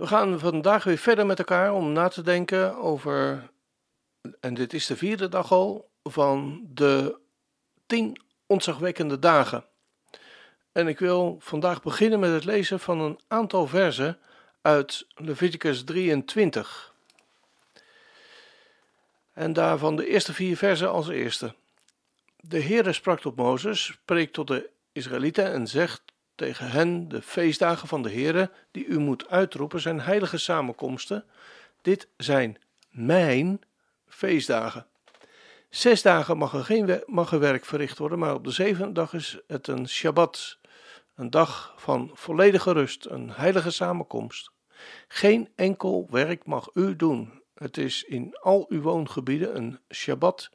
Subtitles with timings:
[0.00, 3.50] We gaan vandaag weer verder met elkaar om na te denken over,
[4.40, 7.18] en dit is de vierde dag al, van de
[7.86, 9.64] tien ontzagwekkende dagen.
[10.72, 14.18] En ik wil vandaag beginnen met het lezen van een aantal versen
[14.62, 16.94] uit Leviticus 23.
[19.32, 21.54] En daarvan de eerste vier versen als eerste.
[22.36, 26.02] De Heere sprak tot Mozes, spreekt tot de Israëlieten en zegt
[26.40, 31.24] tegen hen de feestdagen van de Heere die u moet uitroepen zijn heilige samenkomsten.
[31.82, 32.58] Dit zijn
[32.90, 33.60] mijn
[34.08, 34.86] feestdagen.
[35.68, 39.12] Zes dagen mag er geen mag er werk verricht worden, maar op de zevende dag
[39.12, 40.58] is het een Shabbat,
[41.14, 44.50] een dag van volledige rust, een heilige samenkomst.
[45.08, 47.42] Geen enkel werk mag u doen.
[47.54, 50.50] Het is in al uw woongebieden een Shabbat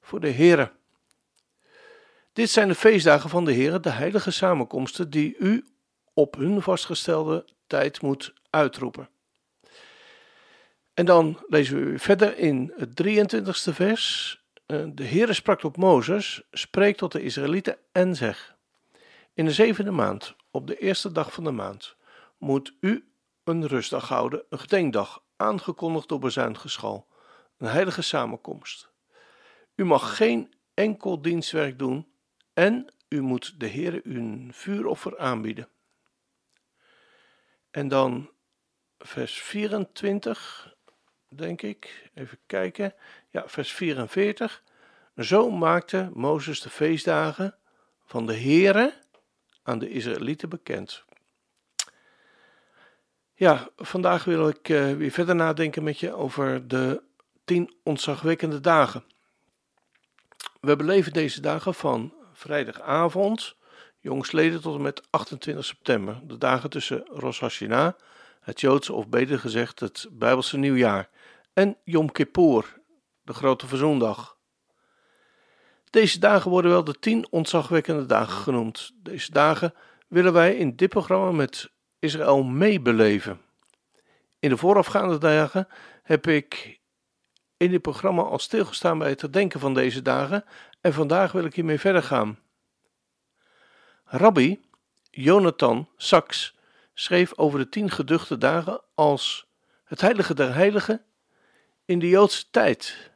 [0.00, 0.72] voor de Heere.
[2.34, 5.64] Dit zijn de feestdagen van de Heer, de heilige samenkomsten, die u
[6.14, 9.08] op hun vastgestelde tijd moet uitroepen.
[10.94, 14.38] En dan lezen we verder in het 23ste vers.
[14.66, 18.56] Eh, de Heere sprak tot Mozes, spreek tot de Israëlieten en zeg.
[19.34, 21.96] In de zevende maand, op de eerste dag van de maand,
[22.38, 23.08] moet u
[23.44, 27.06] een rustdag houden, een gedenkdag, aangekondigd door bezuingeschal,
[27.58, 28.88] een heilige samenkomst.
[29.74, 32.12] U mag geen enkel dienstwerk doen
[32.54, 35.68] en u moet de Heere uw vuuroffer aanbieden.
[37.70, 38.30] En dan
[38.98, 40.74] vers 24,
[41.28, 42.10] denk ik.
[42.14, 42.94] Even kijken.
[43.30, 44.62] Ja, vers 44.
[45.16, 47.56] Zo maakte Mozes de feestdagen
[48.04, 48.94] van de Heere
[49.62, 51.04] aan de Israëlieten bekend.
[53.34, 57.02] Ja, vandaag wil ik uh, weer verder nadenken met je over de
[57.44, 59.04] tien ontzagwekkende dagen.
[60.60, 63.56] We beleven deze dagen van vrijdagavond,
[64.00, 67.92] jongsleden tot en met 28 september, de dagen tussen Rosh Hashanah,
[68.40, 71.08] het Joodse of beter gezegd het Bijbelse nieuwjaar,
[71.52, 72.80] en Yom Kippur,
[73.22, 74.36] de grote verzoendag.
[75.90, 78.92] Deze dagen worden wel de tien ontzagwekkende dagen genoemd.
[78.94, 79.74] Deze dagen
[80.08, 83.40] willen wij in dit programma met Israël meebeleven.
[84.38, 85.68] In de voorafgaande dagen
[86.02, 86.80] heb ik
[87.56, 90.44] in dit programma al stilgestaan bij het herdenken van deze dagen
[90.80, 92.38] en vandaag wil ik hiermee verder gaan.
[94.04, 94.60] Rabbi
[95.10, 96.56] Jonathan Sachs
[96.94, 99.46] schreef over de tien geduchte dagen als
[99.84, 101.04] het heilige der heiligen
[101.84, 103.10] in de Joodse tijd.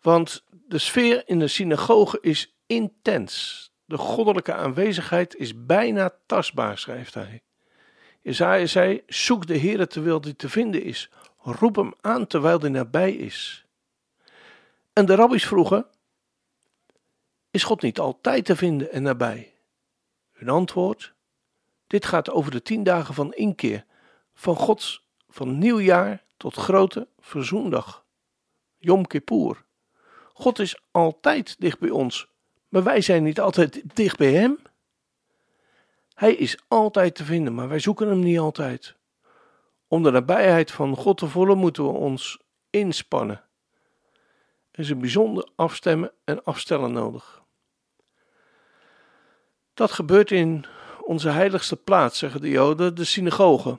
[0.00, 3.64] Want de sfeer in de synagoge is intens.
[3.84, 7.42] De goddelijke aanwezigheid is bijna tastbaar, schrijft hij.
[8.26, 11.10] Isaiah zei: Zoek de Heer terwijl hij te vinden is.
[11.38, 13.66] Roep hem aan terwijl hij nabij is.
[14.92, 15.86] En de rabbis vroegen:
[17.50, 19.54] Is God niet altijd te vinden en nabij?
[20.32, 21.14] Hun antwoord:
[21.86, 23.84] Dit gaat over de tien dagen van inkeer,
[24.34, 28.04] van Gods, van nieuwjaar tot grote verzoendag.
[28.78, 29.64] Yom Kippur.
[30.32, 32.28] God is altijd dicht bij ons,
[32.68, 34.58] maar wij zijn niet altijd dicht bij Hem.
[36.16, 38.96] Hij is altijd te vinden, maar wij zoeken Hem niet altijd.
[39.88, 42.38] Om de nabijheid van God te voelen moeten we ons
[42.70, 43.44] inspannen.
[44.70, 47.42] Er is een bijzonder afstemmen en afstellen nodig.
[49.74, 50.66] Dat gebeurt in
[51.00, 53.78] onze heiligste plaats, zeggen de Joden, de synagoge.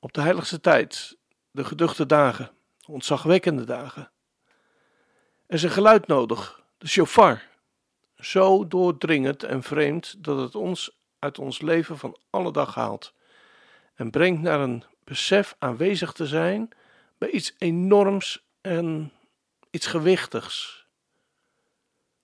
[0.00, 1.16] Op de heiligste tijd,
[1.50, 2.50] de geduchte dagen,
[2.86, 4.10] ontzagwekkende dagen.
[5.46, 7.42] Er is een geluid nodig, de shofar.
[8.16, 13.14] Zo doordringend en vreemd dat het ons uit ons leven van alle dag haalt.
[13.94, 16.68] En brengt naar een besef aanwezig te zijn
[17.18, 19.12] bij iets enorms en
[19.70, 20.86] iets gewichtigs.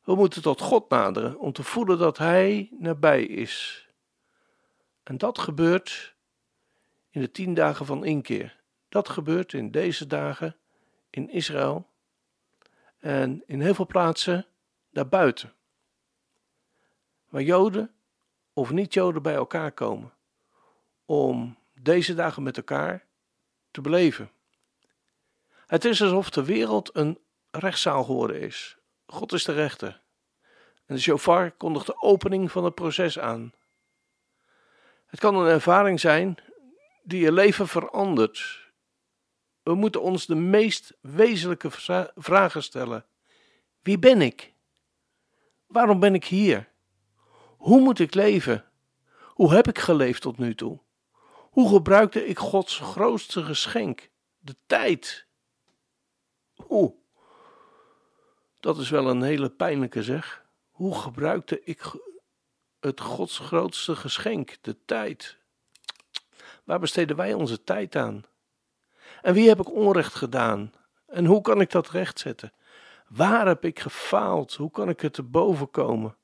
[0.02, 3.86] We moeten tot God naderen om te voelen dat Hij nabij is.
[5.02, 6.14] En dat gebeurt
[7.10, 8.60] in de tien dagen van inkeer.
[8.88, 10.56] Dat gebeurt in deze dagen
[11.10, 11.88] in Israël
[12.98, 14.46] en in heel veel plaatsen
[14.90, 15.52] daarbuiten.
[17.28, 17.94] Waar Joden
[18.60, 20.12] of niet-Joden bij elkaar komen
[21.04, 23.06] om deze dagen met elkaar
[23.70, 24.30] te beleven.
[25.66, 27.18] Het is alsof de wereld een
[27.50, 28.78] rechtszaal geworden is.
[29.06, 30.00] God is de rechter.
[30.86, 33.52] En de shofar kondigt de opening van het proces aan.
[35.06, 36.36] Het kan een ervaring zijn
[37.02, 38.70] die je leven verandert.
[39.62, 41.70] We moeten ons de meest wezenlijke
[42.14, 43.06] vragen stellen.
[43.82, 44.52] Wie ben ik?
[45.66, 46.69] Waarom ben ik hier?
[47.60, 48.64] Hoe moet ik leven?
[49.20, 50.80] Hoe heb ik geleefd tot nu toe?
[51.50, 55.26] Hoe gebruikte ik Gods grootste geschenk, de tijd?
[56.54, 56.94] Hoe?
[58.60, 60.44] Dat is wel een hele pijnlijke zeg.
[60.70, 61.82] Hoe gebruikte ik
[62.80, 65.38] het Gods grootste geschenk, de tijd?
[66.64, 68.24] Waar besteden wij onze tijd aan?
[69.22, 70.72] En wie heb ik onrecht gedaan?
[71.06, 72.52] En hoe kan ik dat rechtzetten?
[73.08, 74.54] Waar heb ik gefaald?
[74.54, 76.18] Hoe kan ik er te boven komen?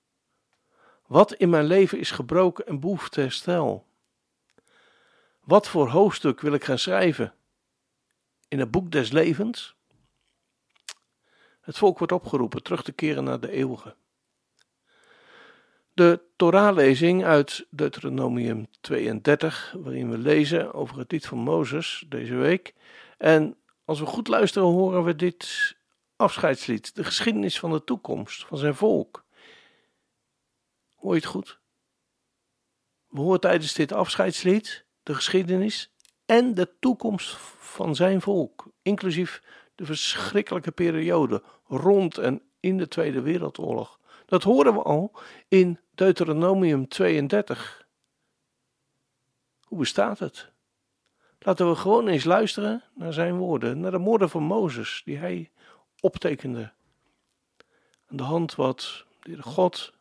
[1.06, 3.86] Wat in mijn leven is gebroken en behoeft herstel?
[5.40, 7.34] Wat voor hoofdstuk wil ik gaan schrijven?
[8.48, 9.76] In het boek des levens?
[11.60, 13.94] Het volk wordt opgeroepen terug te keren naar de eeuwige.
[15.92, 22.74] De Torahlezing uit Deuteronomium 32, waarin we lezen over het lied van Mozes deze week.
[23.18, 25.76] En als we goed luisteren, horen we dit
[26.16, 29.25] afscheidslied, de geschiedenis van de toekomst van zijn volk.
[31.06, 31.58] Hoor goed?
[33.08, 35.92] We horen tijdens dit afscheidslied de geschiedenis
[36.24, 39.42] en de toekomst van zijn volk, inclusief
[39.74, 44.00] de verschrikkelijke periode rond en in de Tweede Wereldoorlog.
[44.24, 45.12] Dat horen we al
[45.48, 47.86] in Deuteronomium 32.
[49.60, 50.50] Hoe bestaat het?
[51.38, 55.50] Laten we gewoon eens luisteren naar zijn woorden, naar de woorden van Mozes, die hij
[56.00, 56.72] optekende.
[58.06, 59.94] Aan de hand wat de God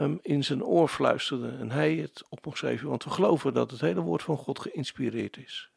[0.00, 3.80] hem in zijn oor fluisterde en hij het op mocht want we geloven dat het
[3.80, 5.70] hele woord van God geïnspireerd is.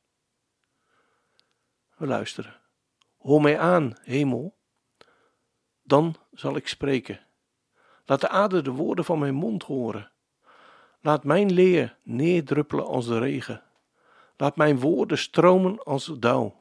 [1.97, 2.59] We luisteren.
[3.17, 4.55] Hoor mij aan, hemel,
[5.83, 7.19] dan zal ik spreken.
[8.05, 10.11] Laat de aarde de woorden van mijn mond horen.
[11.01, 13.63] Laat mijn leer neerdruppelen als de regen.
[14.37, 16.55] Laat mijn woorden stromen als dauw.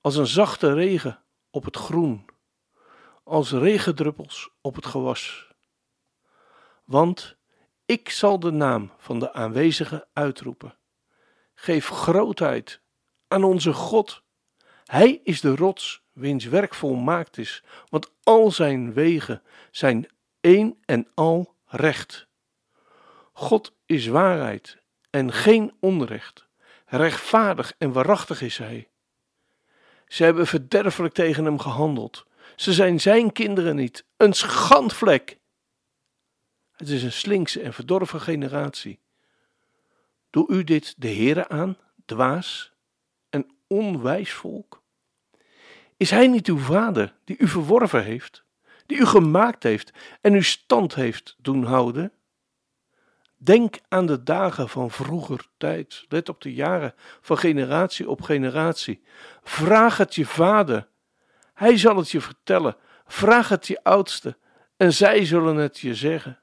[0.00, 2.24] Als een zachte regen op het groen.
[3.24, 5.51] Als regendruppels op het gewas.
[6.84, 7.36] Want
[7.84, 10.76] ik zal de naam van de aanwezige uitroepen.
[11.54, 12.80] Geef grootheid
[13.28, 14.22] aan onze God.
[14.84, 20.08] Hij is de rots wiens werk volmaakt is, want al zijn wegen zijn
[20.40, 22.28] één en al recht.
[23.32, 24.78] God is waarheid
[25.10, 26.46] en geen onrecht.
[26.86, 28.90] Rechtvaardig en waarachtig is hij.
[30.06, 32.26] Ze hebben verderfelijk tegen hem gehandeld.
[32.56, 35.38] Ze zijn zijn kinderen niet, een schandvlek.
[36.82, 39.00] Het is een slinkse en verdorven generatie.
[40.30, 42.72] Doe u dit de Heere aan, dwaas
[43.30, 44.82] en onwijs volk?
[45.96, 48.44] Is hij niet uw vader die u verworven heeft,
[48.86, 52.12] die u gemaakt heeft en u stand heeft doen houden?
[53.36, 56.04] Denk aan de dagen van vroeger tijd.
[56.08, 59.02] Let op de jaren van generatie op generatie.
[59.42, 60.88] Vraag het je vader.
[61.54, 62.76] Hij zal het je vertellen.
[63.06, 64.36] Vraag het je oudste
[64.76, 66.41] en zij zullen het je zeggen.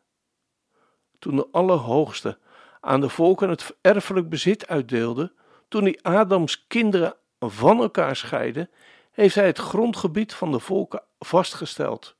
[1.20, 2.38] Toen de Allerhoogste
[2.80, 5.34] aan de volken het erfelijk bezit uitdeelde,
[5.68, 8.70] toen hij Adams kinderen van elkaar scheidde,
[9.12, 12.16] heeft hij het grondgebied van de volken vastgesteld.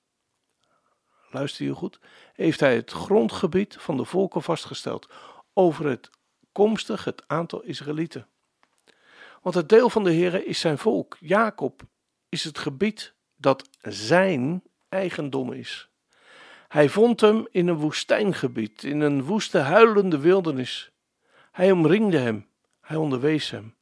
[1.32, 2.00] Luister je goed?
[2.34, 5.10] Heeft hij het grondgebied van de volken vastgesteld
[5.54, 6.10] over het
[6.52, 8.28] komstig het aantal Israëlieten.
[9.42, 11.18] Want het deel van de Heere is zijn volk.
[11.20, 11.82] Jacob
[12.30, 15.90] is het gebied dat zijn eigendom is.
[16.70, 20.92] Hij vond hem in een woestijngebied, in een woeste huilende wildernis.
[21.52, 22.48] Hij omringde hem,
[22.82, 23.76] hij onderwees hem.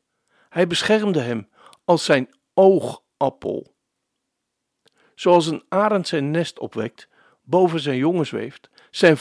[0.50, 1.50] Hij beschermde hem
[1.86, 3.75] als zijn oogappel.
[5.15, 7.10] Zoals een arend zijn nest opwekt,
[7.41, 9.17] boven zijn jongen zweeft, zijn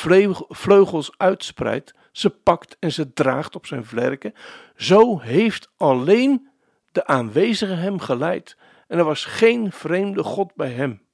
[0.48, 4.34] vleugels uitspreidt, ze pakt en ze draagt op zijn vlerken,
[4.76, 6.48] zo heeft alleen
[6.92, 8.56] de aanwezige hem geleid
[8.86, 11.05] en er was geen vreemde God bij hem.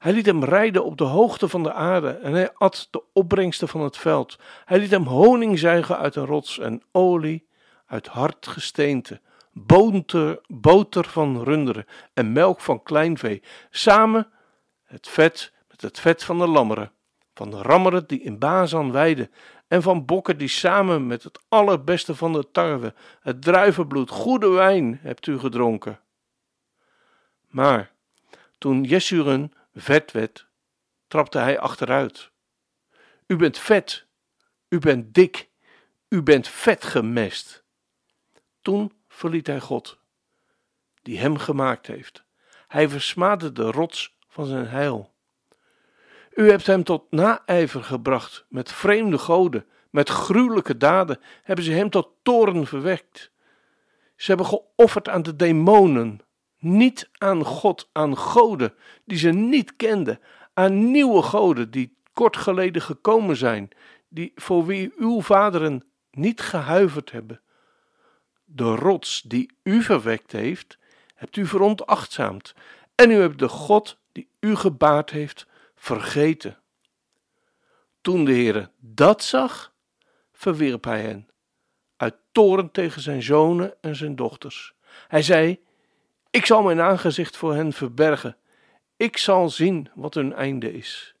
[0.00, 3.68] Hij liet hem rijden op de hoogte van de aarde en hij at de opbrengsten
[3.68, 4.38] van het veld.
[4.64, 7.48] Hij liet hem honing zuigen uit een rots en olie
[7.86, 9.20] uit hard gesteente,
[9.52, 14.28] boter, boter van runderen en melk van kleinvee, samen
[14.84, 16.92] het vet met het vet van de lammeren,
[17.34, 19.30] van de rammeren die in Bazan weiden
[19.68, 24.98] en van bokken die samen met het allerbeste van de tarwe, het druivenbloed, goede wijn
[25.02, 26.00] hebt u gedronken.
[27.48, 27.92] Maar
[28.58, 30.48] toen Jesurun vet werd,
[31.08, 32.30] trapte hij achteruit.
[33.26, 34.06] U bent vet,
[34.68, 35.50] u bent dik,
[36.08, 37.64] u bent vet gemest.
[38.62, 40.00] Toen verliet hij God,
[41.02, 42.24] die hem gemaakt heeft.
[42.68, 45.14] Hij versmaadde de rots van zijn heil.
[46.30, 51.90] U hebt hem tot naijver gebracht met vreemde goden, Met gruwelijke daden hebben ze hem
[51.90, 53.30] tot toren verwekt.
[54.16, 56.20] Ze hebben geofferd aan de demonen,
[56.60, 58.74] niet aan God, aan goden
[59.04, 60.20] die ze niet kenden,
[60.54, 63.68] aan nieuwe goden die kort geleden gekomen zijn,
[64.08, 67.40] die voor wie uw vaderen niet gehuiverd hebben.
[68.44, 70.78] De rots die u verwekt heeft,
[71.14, 72.54] hebt u veronachtzaamd,
[72.94, 76.58] en u hebt de God die u gebaard heeft vergeten.
[78.00, 79.72] Toen de Heere dat zag,
[80.32, 81.28] verwierp hij hen,
[81.96, 84.74] uit toren tegen zijn zonen en zijn dochters.
[85.08, 85.60] Hij zei:
[86.30, 88.36] Ik zal mijn aangezicht voor hen verbergen,
[88.96, 91.14] ik zal zien wat hun einde is.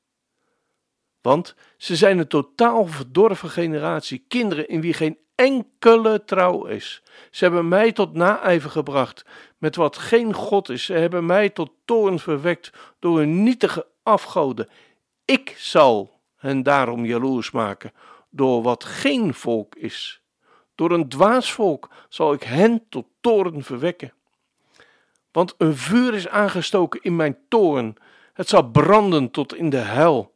[1.20, 7.02] Want ze zijn een totaal verdorven generatie, kinderen in wie geen enkele trouw is.
[7.30, 9.24] Ze hebben mij tot naijver gebracht
[9.58, 10.84] met wat geen God is.
[10.84, 14.68] Ze hebben mij tot toorn verwekt door hun nietige afgoden.
[15.24, 17.92] Ik zal hen daarom jaloers maken
[18.30, 20.22] door wat geen volk is.
[20.74, 24.12] Door een dwaas volk zal ik hen tot toorn verwekken.
[25.32, 27.96] Want een vuur is aangestoken in mijn toorn.
[28.32, 30.34] Het zal branden tot in de hel.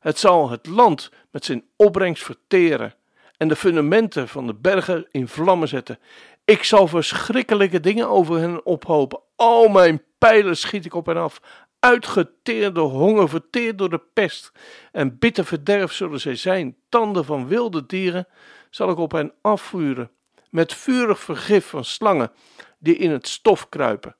[0.00, 2.94] Het zal het land met zijn opbrengst verteren
[3.36, 5.98] en de fundamenten van de bergen in vlammen zetten.
[6.44, 9.20] Ik zal verschrikkelijke dingen over hen ophopen.
[9.36, 11.40] Al mijn pijlen schiet ik op hen af.
[11.80, 14.52] Uitgeteerd door honger, verteerd door de pest.
[14.92, 16.76] En bitter verderf zullen zij zijn.
[16.88, 18.26] Tanden van wilde dieren
[18.70, 20.10] zal ik op hen afvuren.
[20.50, 22.32] Met vurig vergif van slangen
[22.78, 24.16] die in het stof kruipen.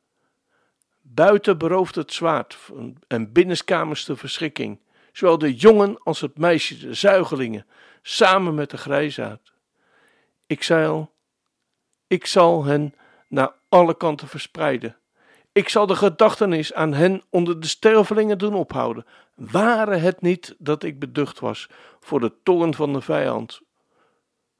[1.15, 2.59] Buiten berooft het zwaard
[3.07, 4.81] en binnenskamers de verschrikking.
[5.13, 7.67] Zowel de jongen als het meisje, de zuigelingen,
[8.03, 9.53] samen met de grijzaad.
[10.47, 11.13] Ik zal,
[12.07, 12.95] ik zal hen
[13.29, 14.97] naar alle kanten verspreiden.
[15.53, 19.07] Ik zal de gedachtenis aan hen onder de stervelingen doen ophouden.
[19.35, 21.69] Ware het niet dat ik beducht was
[22.01, 23.61] voor de toorn van de vijand.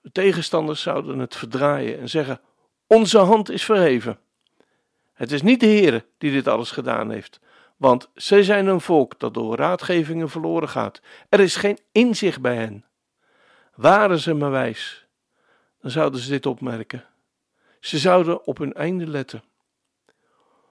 [0.01, 2.41] De tegenstanders zouden het verdraaien en zeggen:
[2.87, 4.19] Onze hand is verheven.
[5.15, 7.41] Het is niet de Heere die dit alles gedaan heeft,
[7.77, 11.01] want zij zijn een volk dat door raadgevingen verloren gaat.
[11.29, 12.85] Er is geen inzicht bij hen.
[13.75, 15.07] Waren ze maar wijs,
[15.81, 17.05] dan zouden ze dit opmerken.
[17.81, 19.43] Ze zouden op hun einde letten.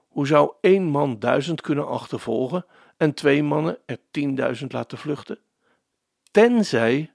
[0.08, 2.66] Hoe zou één man duizend kunnen achtervolgen
[2.98, 5.40] en twee mannen er tienduizend laten vluchten?
[6.32, 7.14] Tenzij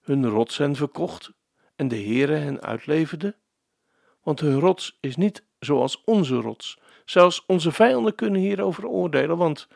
[0.00, 1.32] hun rots hen verkocht
[1.76, 3.36] en de Heere hen uitleverde?
[4.22, 6.78] Want hun rots is niet zoals onze rots.
[7.04, 9.68] Zelfs onze vijanden kunnen hierover oordelen, want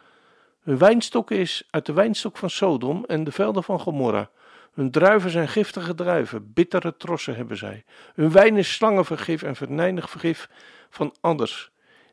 [0.63, 4.31] hun wijnstok is uit de wijnstok van Sodom en de velden van Gomorra.
[4.73, 7.85] Hun druiven zijn giftige druiven, bittere trossen hebben zij.
[8.15, 10.49] Hun wijn is slangenvergif en verneinig vergif
[10.91, 11.71] van anders.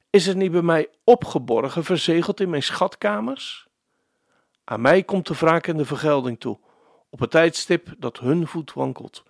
[0.09, 3.67] Is het niet bij mij opgeborgen, verzegeld in mijn schatkamers?
[4.63, 6.59] Aan mij komt de wraak en de vergelding toe,
[7.09, 9.23] op het tijdstip dat hun voet wankelt.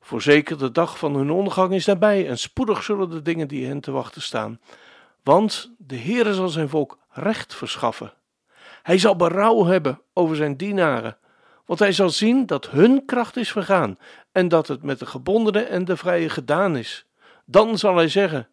[0.00, 3.80] Voorzeker de dag van hun ondergang is nabij en spoedig zullen de dingen die hen
[3.80, 4.60] te wachten staan.
[5.22, 8.12] Want de Heere zal zijn volk recht verschaffen.
[8.82, 11.18] Hij zal berouw hebben over zijn dienaren
[11.70, 13.98] want hij zal zien dat hun kracht is vergaan
[14.32, 17.06] en dat het met de gebondenen en de vrije gedaan is.
[17.44, 18.48] Dan zal hij zeggen: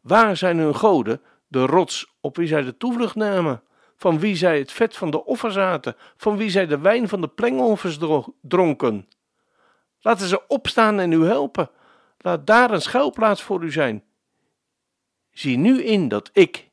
[0.00, 3.62] Waar zijn hun goden, de rots op wie zij de toevlucht namen,
[3.96, 7.20] van wie zij het vet van de offers aten, van wie zij de wijn van
[7.20, 7.98] de plengoffers
[8.40, 9.08] dronken?
[10.04, 11.70] Laten ze opstaan en u helpen.
[12.18, 14.04] Laat daar een schuilplaats voor u zijn.
[15.30, 16.70] Zie nu in dat ik,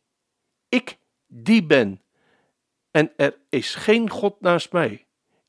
[0.70, 0.98] ik
[1.28, 2.02] die ben,
[2.92, 5.06] en er is geen God naast mij.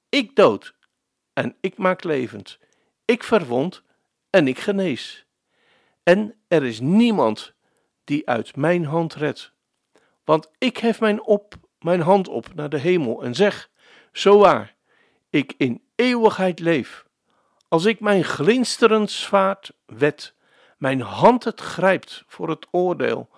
[0.09, 0.75] Ik dood
[1.33, 2.59] en ik maak levend.
[3.05, 3.83] Ik verwond
[4.31, 5.27] en ik genees.
[6.03, 7.55] En er is niemand
[8.05, 9.53] die uit mijn hand redt.
[10.25, 13.71] Want ik hef mijn, op, mijn hand op naar de hemel en zeg:
[14.13, 14.75] Zo waar,
[15.31, 17.11] ik in eeuwigheid leef.
[17.73, 20.35] Als ik mijn glinsterend zwaard wet,
[20.79, 23.29] mijn hand het grijpt voor het oordeel,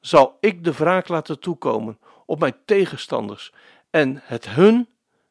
[0.00, 3.52] zal ik de wraak laten toekomen op mijn tegenstanders
[3.90, 4.88] en het hun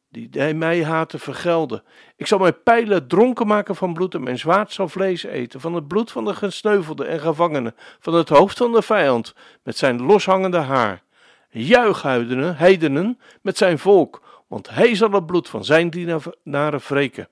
[0.10, 1.84] die mij haten vergelden.
[2.16, 5.74] Ik zal mijn pijlen dronken maken van bloed en mijn zwaard zal vlees eten, van
[5.74, 10.02] het bloed van de gesneuvelden en gevangenen, van het hoofd van de vijand, met zijn
[10.02, 11.04] loshangende haar.
[11.50, 17.28] Juich, heidenen, met zijn volk, want hij zal het bloed van zijn dienaren wreken.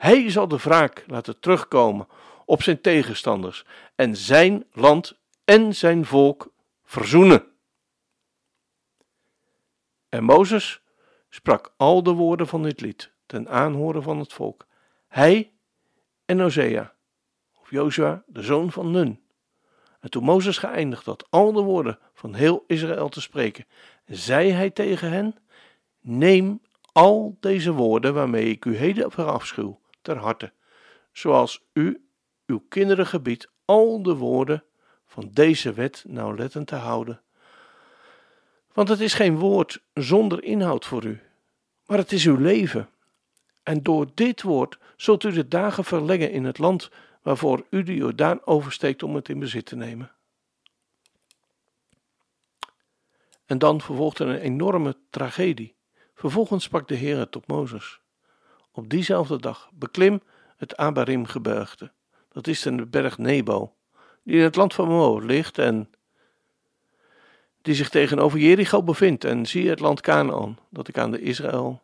[0.00, 2.08] Hij zal de wraak laten terugkomen
[2.44, 3.64] op zijn tegenstanders
[3.94, 6.52] en zijn land en zijn volk
[6.84, 7.44] verzoenen.
[10.08, 10.80] En Mozes
[11.28, 14.66] sprak al de woorden van dit lied ten aanhoren van het volk.
[15.08, 15.52] Hij
[16.24, 16.94] en Osea,
[17.60, 19.20] of Jozua, de zoon van Nun.
[20.00, 23.66] En toen Mozes geëindigd had al de woorden van heel Israël te spreken,
[24.06, 25.36] zei hij tegen hen:
[26.00, 26.60] Neem
[26.92, 30.52] al deze woorden waarmee ik u heden verafschuw, ter harte,
[31.12, 32.08] zoals u
[32.46, 34.64] uw kinderen gebiedt al de woorden
[35.06, 37.22] van deze wet nauwlettend te houden.
[38.72, 41.20] Want het is geen woord zonder inhoud voor u,
[41.86, 42.88] maar het is uw leven.
[43.62, 46.90] En door dit woord zult u de dagen verlengen in het land
[47.22, 50.12] waarvoor u de Jordaan oversteekt om het in bezit te nemen.
[53.46, 55.74] En dan vervolgde een enorme tragedie.
[56.14, 58.00] Vervolgens sprak de Heer tot Mozes.
[58.72, 60.20] Op diezelfde dag beklim
[60.56, 61.92] het Abarim-gebergte,
[62.28, 63.72] dat is de berg Nebo,
[64.22, 65.90] die in het land van Moab ligt en
[67.62, 69.24] die zich tegenover Jericho bevindt.
[69.24, 71.82] En zie het land Canaan, dat ik aan de Israël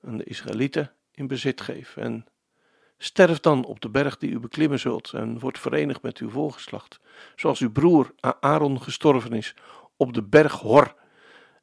[0.00, 1.96] en de Israëlieten in bezit geef.
[1.96, 2.26] En
[2.98, 7.00] sterf dan op de berg die u beklimmen zult en wordt verenigd met uw voorgeslacht,
[7.36, 9.54] zoals uw broer Aaron gestorven is
[9.96, 10.94] op de berg Hor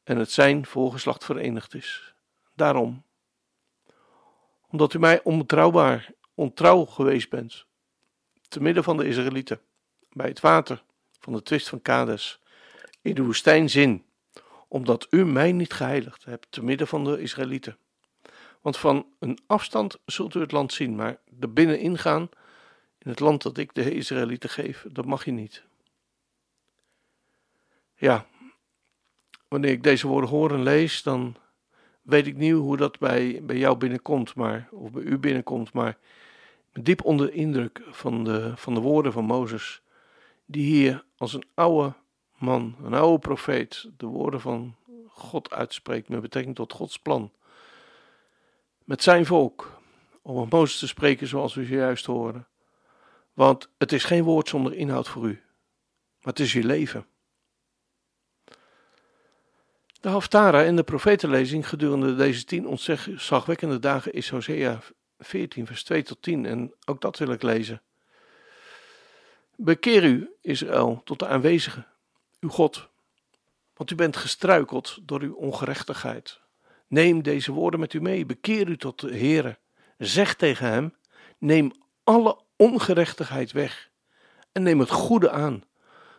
[0.03, 2.13] en het zijn voorgeslacht verenigd is.
[2.55, 3.03] Daarom,
[4.69, 7.65] omdat u mij onbetrouwbaar, ontrouw geweest bent,
[8.47, 9.61] te midden van de Israëlieten,
[10.11, 10.83] bij het water
[11.19, 12.39] van de twist van Kades,
[13.01, 14.05] in de woestijn zin,
[14.67, 17.77] omdat u mij niet geheiligd hebt, te midden van de Israëlieten.
[18.61, 22.29] Want van een afstand zult u het land zien, maar er binnenin gaan,
[22.97, 25.63] in het land dat ik de Israëlieten geef, dat mag je niet.
[27.95, 28.25] Ja,
[29.47, 31.35] wanneer ik deze woorden hoor en lees, dan
[32.09, 35.97] weet ik niet hoe dat bij, bij jou binnenkomt, maar, of bij u binnenkomt, maar
[36.73, 39.81] diep onder de indruk van de, van de woorden van Mozes,
[40.45, 41.93] die hier als een oude
[42.37, 44.75] man, een oude profeet, de woorden van
[45.07, 47.31] God uitspreekt met betrekking tot Gods plan.
[48.83, 49.79] Met zijn volk,
[50.21, 52.47] om met Mozes te spreken zoals we zojuist horen.
[53.33, 55.41] Want het is geen woord zonder inhoud voor u,
[56.21, 57.05] maar het is uw leven.
[60.01, 64.79] De Haftara in de profetenlezing gedurende deze tien ontzagwekkende dagen is Hosea
[65.19, 67.81] 14, vers 2 tot 10 en ook dat wil ik lezen.
[69.55, 71.85] Bekeer u, Israël, tot de aanwezige,
[72.39, 72.89] uw God,
[73.73, 76.39] want u bent gestruikeld door uw ongerechtigheid.
[76.87, 79.57] Neem deze woorden met u mee, bekeer u tot de Heere.
[79.97, 80.95] Zeg tegen hem,
[81.37, 81.71] neem
[82.03, 83.89] alle ongerechtigheid weg
[84.51, 85.63] en neem het goede aan.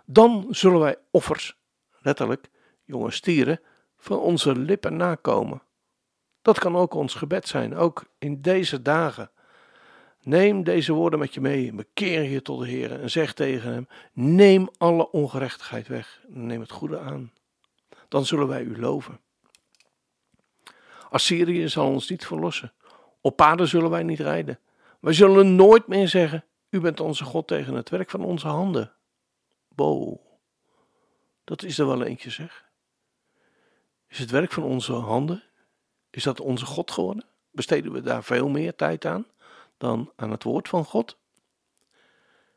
[0.04, 1.56] Dan zullen wij offers,
[2.00, 2.50] letterlijk,
[2.84, 3.60] jonge stieren,
[4.00, 5.62] van onze lippen nakomen.
[6.42, 9.30] Dat kan ook ons gebed zijn, ook in deze dagen.
[10.22, 13.88] Neem deze woorden met je mee, bekeer je tot de Heer en zeg tegen hem:
[14.12, 17.32] Neem alle ongerechtigheid weg neem het goede aan.
[18.08, 19.20] Dan zullen wij u loven.
[21.10, 22.72] Assyrië zal ons niet verlossen.
[23.20, 24.58] Op paden zullen wij niet rijden.
[25.00, 28.92] Wij zullen nooit meer zeggen: U bent onze God tegen het werk van onze handen.
[29.68, 30.20] Bo,
[31.44, 32.69] dat is er wel eentje, zeg.
[34.10, 35.42] Is het werk van onze handen,
[36.10, 37.24] is dat onze God geworden?
[37.50, 39.26] Besteden we daar veel meer tijd aan
[39.78, 41.18] dan aan het woord van God?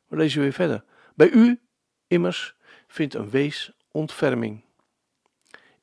[0.07, 0.83] We lezen weer verder.
[1.15, 1.61] Bij u,
[2.07, 2.55] immers,
[2.87, 4.63] vindt een wees ontferming.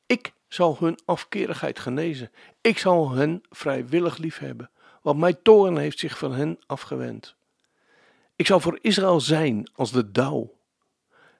[0.06, 2.30] Ik zal hun afkerigheid genezen.
[2.61, 4.70] Ik zal hen vrijwillig liefhebben,
[5.02, 7.37] want mijn toorn heeft zich van hen afgewend.
[8.37, 10.59] Ik zal voor Israël zijn als de dauw.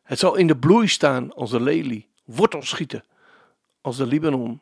[0.03, 3.05] Het zal in de bloei staan als de lelie, wortel schieten
[3.81, 4.61] als de Libanon.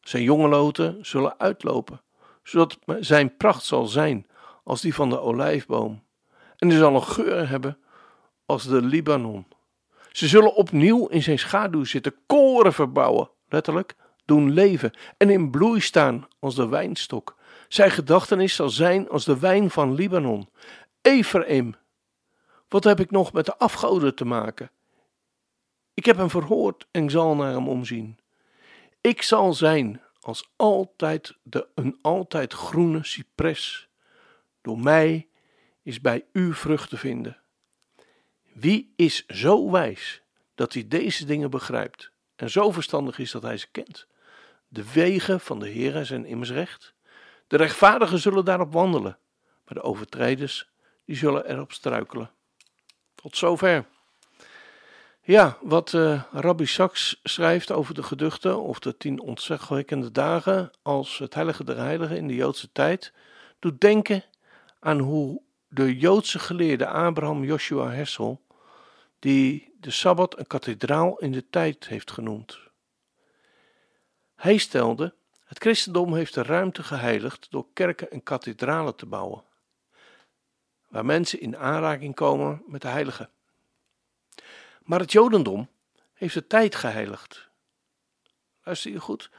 [0.00, 2.02] Zijn jonge loten zullen uitlopen,
[2.42, 4.26] zodat zijn pracht zal zijn
[4.64, 6.02] als die van de olijfboom.
[6.56, 7.78] En hij zal een geur hebben
[8.46, 9.46] als de Libanon.
[10.12, 15.80] Ze zullen opnieuw in zijn schaduw zitten, koren verbouwen, letterlijk, doen leven en in bloei
[15.80, 17.36] staan als de wijnstok.
[17.68, 20.48] Zijn gedachtenis zal zijn als de wijn van Libanon.
[21.02, 21.74] Ephraim,
[22.68, 24.70] wat heb ik nog met de afgoden te maken?
[25.94, 28.18] Ik heb hem verhoord en zal naar hem omzien.
[29.06, 33.88] Ik zal zijn als altijd de, een altijd groene cipres.
[34.62, 35.28] Door mij
[35.82, 37.40] is bij u vrucht te vinden.
[38.52, 40.22] Wie is zo wijs
[40.54, 44.06] dat hij deze dingen begrijpt en zo verstandig is dat hij ze kent?
[44.68, 46.94] De wegen van de Heer zijn immers recht.
[47.46, 49.18] De rechtvaardigen zullen daarop wandelen,
[49.64, 50.68] maar de overtreders
[51.04, 52.30] die zullen erop struikelen.
[53.14, 53.86] Tot zover.
[55.26, 61.18] Ja, wat uh, Rabbi Sachs schrijft over de geduchten of de tien ontzagwekkende dagen als
[61.18, 63.12] het heilige der heiligen in de Joodse tijd,
[63.58, 64.24] doet denken
[64.80, 68.42] aan hoe de Joodse geleerde Abraham Joshua Hessel,
[69.18, 72.58] die de Sabbat een kathedraal in de tijd heeft genoemd.
[74.34, 79.44] Hij stelde, het christendom heeft de ruimte geheiligd door kerken en kathedralen te bouwen,
[80.88, 83.30] waar mensen in aanraking komen met de heiligen.
[84.86, 85.68] Maar het Jodendom
[86.12, 87.48] heeft de tijd geheiligd.
[88.62, 89.30] Luister je goed?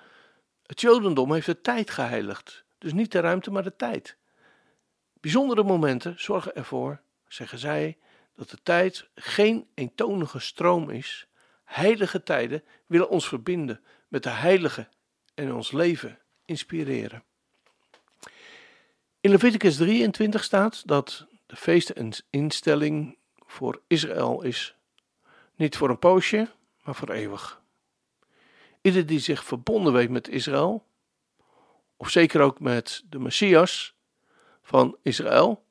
[0.65, 2.63] Het Jodendom heeft de tijd geheiligd.
[2.77, 4.17] Dus niet de ruimte, maar de tijd.
[5.13, 7.97] Bijzondere momenten zorgen ervoor, zeggen zij,
[8.35, 11.27] dat de tijd geen eentonige stroom is.
[11.63, 14.87] Heilige tijden willen ons verbinden met de heilige
[15.33, 17.23] en ons leven inspireren.
[19.19, 24.75] In Leviticus 23 staat dat de feesten een instelling voor Israël is.
[25.57, 26.49] Niet voor een poosje,
[26.83, 27.61] maar voor eeuwig.
[28.81, 30.85] Ieder die zich verbonden weet met Israël,
[31.95, 33.95] of zeker ook met de Messias
[34.61, 35.65] van Israël,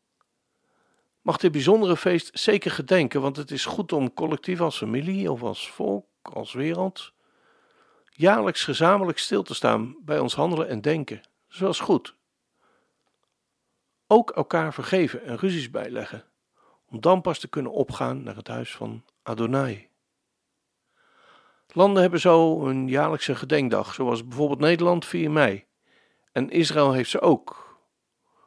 [1.21, 5.43] mag dit bijzondere feest zeker gedenken, want het is goed om collectief als familie of
[5.43, 7.13] als volk, als wereld,
[8.11, 11.21] jaarlijks gezamenlijk stil te staan bij ons handelen en denken.
[11.49, 12.17] Zoals goed.
[14.07, 16.25] Ook elkaar vergeven en ruzies bijleggen,
[16.87, 19.89] om dan pas te kunnen opgaan naar het huis van Adonai.
[21.73, 25.65] Landen hebben zo een jaarlijkse gedenkdag, zoals bijvoorbeeld Nederland 4 mei.
[26.33, 27.79] En Israël heeft ze ook.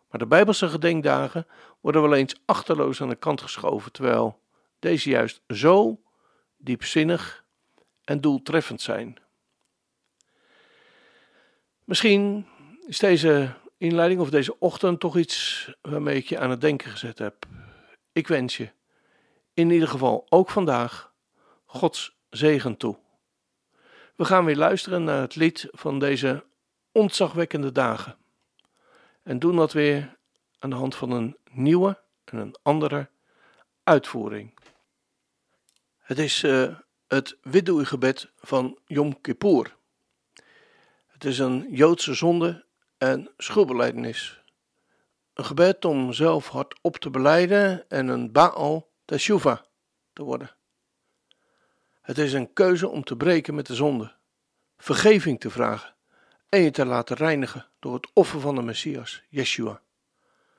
[0.09, 1.47] Maar de Bijbelse gedenkdagen
[1.81, 4.39] worden wel eens achterloos aan de kant geschoven, terwijl
[4.79, 6.01] deze juist zo
[6.57, 7.45] diepzinnig
[8.03, 9.17] en doeltreffend zijn.
[11.83, 12.47] Misschien
[12.87, 17.17] is deze inleiding of deze ochtend toch iets waarmee ik je aan het denken gezet
[17.17, 17.45] heb.
[18.11, 18.69] Ik wens je
[19.59, 21.13] in ieder geval ook vandaag
[21.65, 22.97] Gods zegen toe.
[24.15, 26.45] We gaan weer luisteren naar het lied van deze
[26.91, 28.17] ontzagwekkende dagen.
[29.23, 30.17] En doen dat weer
[30.59, 33.09] aan de hand van een nieuwe en een andere
[33.83, 34.53] uitvoering.
[35.97, 36.75] Het is uh,
[37.07, 39.75] het Widdoe-gebed van Yom Kippur.
[41.07, 42.65] Het is een Joodse zonde
[42.97, 44.43] en schuldbeleidenis.
[45.33, 49.59] Een gebed om zelf hardop te beleiden en een Baal Teshuvah
[50.13, 50.55] te worden.
[52.01, 54.15] Het is een keuze om te breken met de zonde,
[54.77, 55.95] vergeving te vragen
[56.49, 59.81] en je te laten reinigen door het offer van de Messias, Yeshua,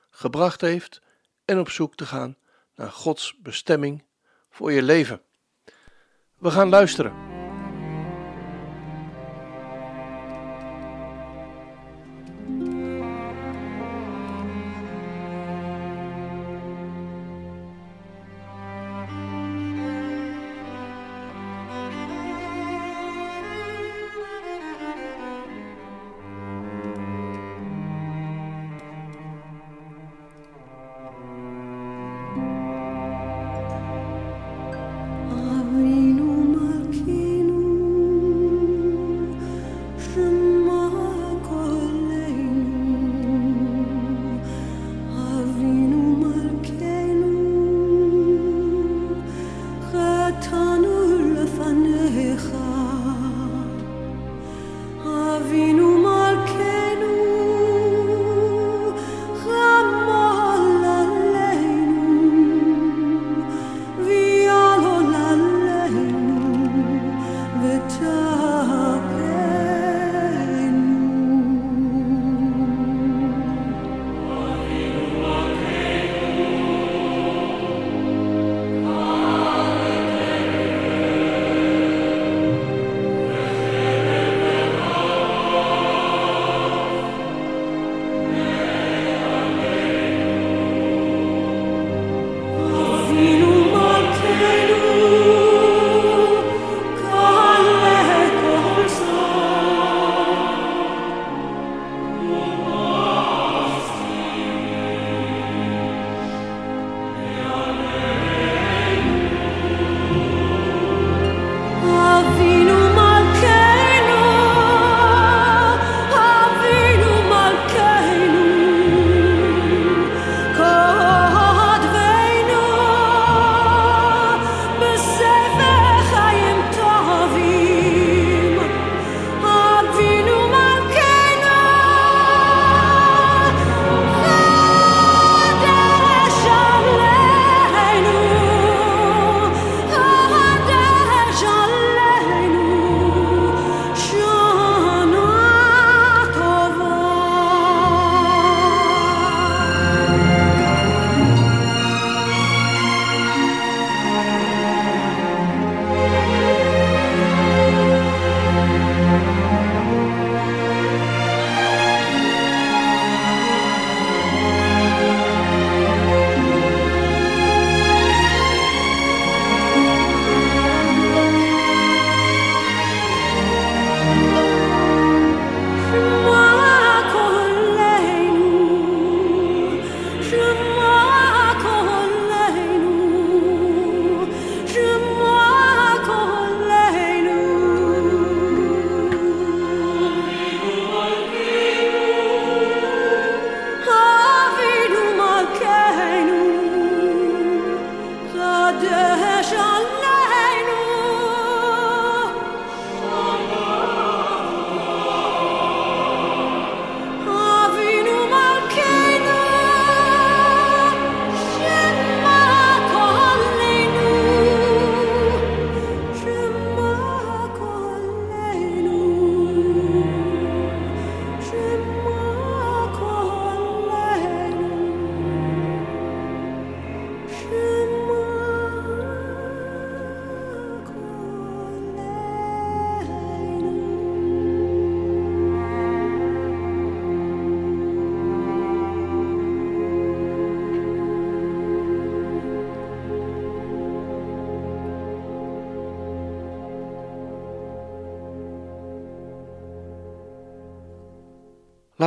[0.09, 1.01] gebracht heeft
[1.45, 2.37] en op zoek te gaan
[2.75, 4.03] naar Gods bestemming
[4.49, 5.21] voor je leven.
[6.37, 7.30] We gaan luisteren.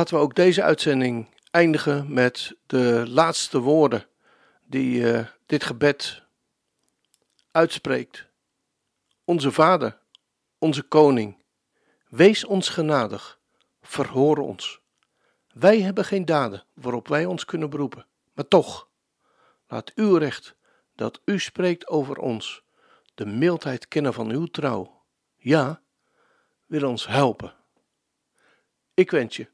[0.05, 4.07] Laten we ook deze uitzending eindigen met de laatste woorden
[4.63, 6.23] die uh, dit gebed
[7.51, 8.27] uitspreekt.
[9.23, 9.99] Onze Vader,
[10.57, 11.43] onze Koning,
[12.09, 13.39] wees ons genadig,
[13.81, 14.81] verhoor ons.
[15.53, 18.89] Wij hebben geen daden waarop wij ons kunnen beroepen, maar toch,
[19.67, 20.55] laat uw recht
[20.95, 22.63] dat u spreekt over ons,
[23.15, 25.03] de mildheid kennen van uw trouw.
[25.35, 25.81] Ja,
[26.65, 27.53] wil ons helpen.
[28.93, 29.53] Ik wens je